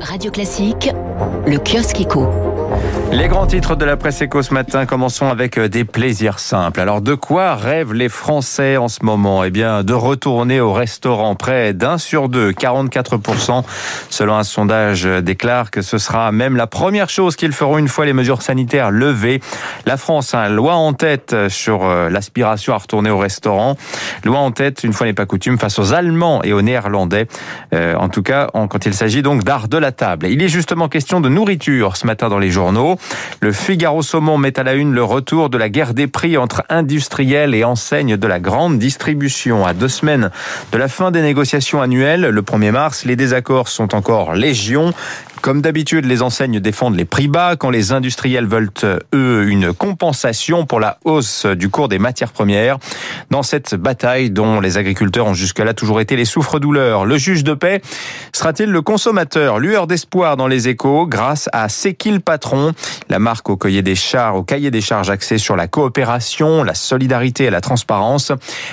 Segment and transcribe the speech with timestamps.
[0.00, 0.90] Radio Classique,
[1.46, 2.26] le kiosque éco.
[3.12, 6.80] Les grands titres de la presse éco ce matin, commençons avec euh, des plaisirs simples.
[6.80, 9.44] Alors de quoi rêvent les Français en ce moment?
[9.44, 11.34] Eh bien de retourner au restaurant.
[11.36, 13.62] Près d'un sur deux, 44%
[14.10, 17.88] selon un sondage euh, déclare que ce sera même la première chose qu'ils feront une
[17.88, 19.40] fois les mesures sanitaires levées.
[19.86, 23.76] La France a loi en tête euh, sur l'aspiration à retourner au restaurant.
[24.24, 27.28] Loi en tête, une fois n'est pas coutume, face aux Allemands et aux Néerlandais.
[27.72, 30.26] en tout cas, quand il s'agit donc d'art de la table.
[30.26, 32.95] Il est justement question de nourriture ce matin dans les journaux.
[33.40, 36.64] Le Figaro Saumon met à la une le retour de la guerre des prix entre
[36.68, 39.66] industriels et enseignes de la grande distribution.
[39.66, 40.30] À deux semaines
[40.72, 44.92] de la fin des négociations annuelles, le 1er mars, les désaccords sont encore légion.
[45.42, 48.70] Comme d'habitude, les enseignes défendent les prix bas quand les industriels veulent,
[49.14, 52.78] eux, une compensation pour la hausse du cours des matières premières.
[53.30, 57.54] Dans cette bataille dont les agriculteurs ont jusque-là toujours été les souffres-douleurs, le juge de
[57.54, 57.80] paix
[58.32, 62.72] sera-t-il le consommateur Lueur d'espoir dans les échos grâce à Sekil Patron,
[63.08, 66.74] la marque au cahier des charges, au cahier des charges axé sur la coopération, la
[66.74, 68.32] solidarité et la transparence,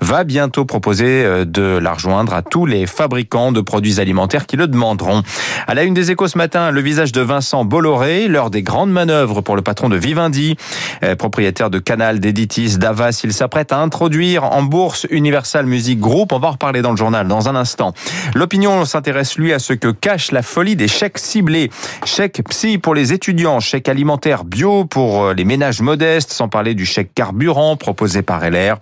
[0.00, 4.56] va bientôt proposer euh, de la rejoindre à tous les fabricants de produits alimentaires qui
[4.56, 5.22] le demanderont.
[5.66, 8.90] À la une des échos ce matin, le visage de Vincent Bolloré lors des grandes
[8.90, 10.56] manœuvres pour le patron de Vivendi.
[11.02, 16.32] Euh, propriétaire de Canal, d'Editis, d'Avas, il s'apprête à introduire en bourse Universal Music Group.
[16.32, 17.92] On va en reparler dans le journal dans un instant.
[18.34, 21.70] L'opinion s'intéresse lui à ce que cache la folie des chèques ciblés.
[22.04, 24.13] Chèques psy pour les étudiants, chèques alimentaires
[24.44, 28.76] bio pour euh, les ménages modestes, sans parler du chèque carburant proposé par LR,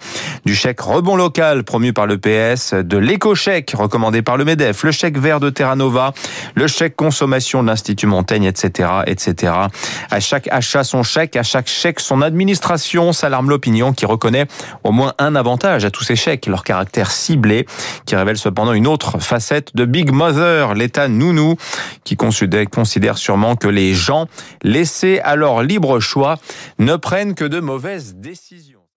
[0.44, 4.92] du chèque rebond local promu par le PS, de l'éco-chèque recommandé par le MEDEF, le
[4.92, 6.12] chèque vert de Terra Nova,
[6.55, 9.53] le chèque consommation de l'Institut Montaigne, etc., etc.
[10.10, 14.47] À chaque achat son chèque, à chaque chèque son administration, s'alarme l'opinion qui reconnaît
[14.84, 17.66] au moins un avantage à tous ces chèques, leur caractère ciblé,
[18.06, 21.56] qui révèle cependant une autre facette de Big Mother, l'État nounou,
[22.05, 24.27] qui considère sûrement que les gens,
[24.62, 26.39] laissés leur libre choix,
[26.78, 28.81] ne prennent que de mauvaises décisions.